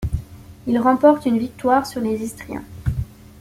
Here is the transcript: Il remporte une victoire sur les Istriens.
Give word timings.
Il 0.65 0.79
remporte 0.79 1.27
une 1.27 1.37
victoire 1.37 1.85
sur 1.85 2.01
les 2.01 2.23
Istriens. 2.23 2.63